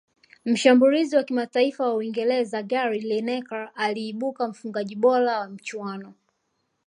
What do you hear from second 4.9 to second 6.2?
bora wa michuano